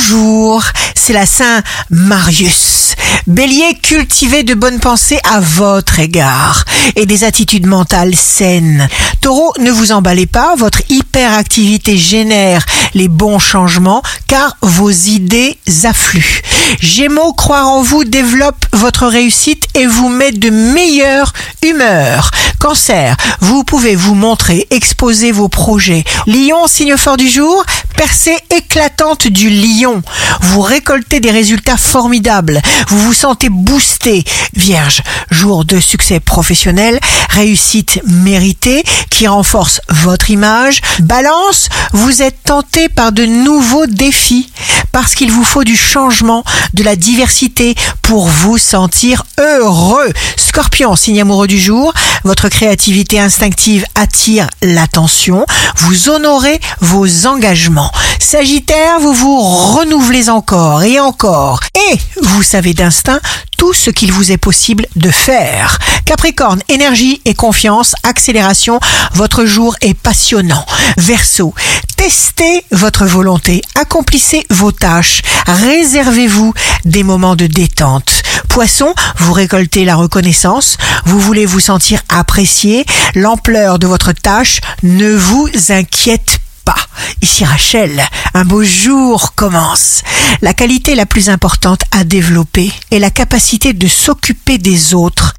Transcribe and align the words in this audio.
Bonjour, 0.00 0.62
c'est 0.94 1.12
la 1.12 1.26
Saint 1.26 1.62
Marius. 1.90 2.94
Bélier, 3.26 3.78
cultivez 3.82 4.44
de 4.44 4.54
bonnes 4.54 4.80
pensées 4.80 5.20
à 5.30 5.40
votre 5.40 6.00
égard 6.00 6.64
et 6.96 7.04
des 7.04 7.22
attitudes 7.22 7.66
mentales 7.66 8.14
saines. 8.14 8.88
Taureau, 9.20 9.52
ne 9.60 9.70
vous 9.70 9.92
emballez 9.92 10.26
pas, 10.26 10.54
votre 10.56 10.80
hyperactivité 10.88 11.98
génère 11.98 12.64
les 12.94 13.08
bons 13.08 13.38
changements 13.38 14.02
car 14.26 14.56
vos 14.62 14.90
idées 14.90 15.58
affluent. 15.84 16.42
Gémeaux, 16.80 17.34
croire 17.34 17.68
en 17.68 17.82
vous 17.82 18.04
développe 18.04 18.64
votre 18.72 19.06
réussite 19.06 19.64
et 19.74 19.86
vous 19.86 20.08
met 20.08 20.32
de 20.32 20.48
meilleure 20.48 21.32
humeur. 21.62 22.30
Cancer, 22.58 23.16
vous 23.40 23.64
pouvez 23.64 23.96
vous 23.96 24.14
montrer, 24.14 24.66
exposer 24.70 25.32
vos 25.32 25.48
projets. 25.48 26.04
Lion, 26.26 26.66
signe 26.66 26.96
fort 26.96 27.16
du 27.16 27.28
jour, 27.28 27.64
percée 28.00 28.38
éclatante 28.56 29.28
du 29.28 29.50
lion. 29.50 30.00
Vous 30.40 30.62
récoltez 30.62 31.20
des 31.20 31.30
résultats 31.30 31.76
formidables. 31.76 32.62
Vous 32.88 32.98
vous 32.98 33.12
sentez 33.12 33.50
boosté. 33.50 34.24
Vierge, 34.54 35.02
jour 35.30 35.66
de 35.66 35.78
succès 35.78 36.18
professionnel, 36.18 36.98
réussite 37.28 38.00
méritée 38.06 38.84
qui 39.10 39.26
renforce 39.26 39.82
votre 39.90 40.30
image. 40.30 40.80
Balance, 41.00 41.68
vous 41.92 42.22
êtes 42.22 42.42
tenté 42.42 42.88
par 42.88 43.12
de 43.12 43.26
nouveaux 43.26 43.86
défis 43.86 44.50
parce 44.92 45.14
qu'il 45.14 45.30
vous 45.30 45.44
faut 45.44 45.64
du 45.64 45.76
changement, 45.76 46.44
de 46.74 46.82
la 46.82 46.96
diversité 46.96 47.74
pour 48.02 48.26
vous 48.26 48.58
sentir 48.58 49.24
heureux. 49.38 50.12
Scorpion, 50.36 50.96
signe 50.96 51.20
amoureux 51.20 51.46
du 51.46 51.58
jour, 51.58 51.92
votre 52.24 52.48
créativité 52.48 53.20
instinctive 53.20 53.84
attire 53.94 54.48
l'attention, 54.62 55.46
vous 55.76 56.08
honorez 56.08 56.60
vos 56.80 57.26
engagements. 57.26 57.92
Sagittaire, 58.18 59.00
vous 59.00 59.12
vous 59.14 59.40
renouvelez 59.40 60.28
encore 60.28 60.82
et 60.82 61.00
encore 61.00 61.60
et 61.74 61.96
vous 62.22 62.42
savez 62.42 62.74
d'instinct 62.74 63.20
tout 63.60 63.72
ce 63.74 63.90
qu'il 63.90 64.10
vous 64.10 64.32
est 64.32 64.38
possible 64.38 64.86
de 64.96 65.10
faire. 65.10 65.78
Capricorne, 66.06 66.62
énergie 66.68 67.20
et 67.26 67.34
confiance, 67.34 67.94
accélération, 68.04 68.80
votre 69.12 69.44
jour 69.44 69.76
est 69.82 69.92
passionnant. 69.92 70.64
Verseau, 70.96 71.54
testez 72.00 72.64
votre 72.70 73.04
volonté, 73.04 73.60
accomplissez 73.74 74.46
vos 74.48 74.72
tâches, 74.72 75.20
réservez-vous 75.46 76.54
des 76.86 77.02
moments 77.02 77.36
de 77.36 77.46
détente. 77.46 78.22
Poisson, 78.48 78.94
vous 79.18 79.34
récoltez 79.34 79.84
la 79.84 79.96
reconnaissance, 79.96 80.78
vous 81.04 81.20
voulez 81.20 81.44
vous 81.44 81.60
sentir 81.60 82.00
apprécié, 82.08 82.86
l'ampleur 83.14 83.78
de 83.78 83.86
votre 83.86 84.12
tâche 84.12 84.62
ne 84.82 85.14
vous 85.14 85.50
inquiète 85.68 86.38
pas. 86.64 86.78
Ici 87.20 87.44
Rachel, 87.44 88.02
un 88.32 88.46
beau 88.46 88.64
jour 88.64 89.34
commence. 89.34 90.00
La 90.40 90.54
qualité 90.54 90.94
la 90.94 91.04
plus 91.04 91.28
importante 91.28 91.82
à 91.90 92.04
développer 92.04 92.72
est 92.90 92.98
la 92.98 93.10
capacité 93.10 93.74
de 93.74 93.86
s'occuper 93.86 94.56
des 94.56 94.94
autres 94.94 95.34